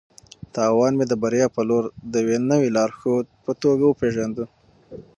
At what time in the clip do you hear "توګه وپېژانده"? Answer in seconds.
3.61-4.45